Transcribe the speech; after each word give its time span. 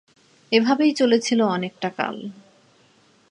এভাবেই 0.51 0.91
চলেছিল 0.93 1.39
অনেকটা 1.47 1.89
কাল। 1.89 2.15